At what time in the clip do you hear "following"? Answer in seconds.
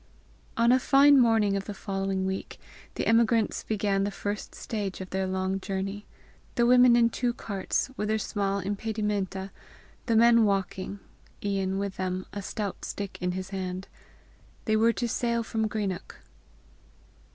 1.75-2.25